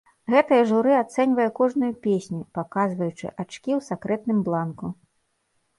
[0.33, 4.95] Гэтае журы ацэньвае кожную песню, паказваючы ачкі ў сакрэтным бланку.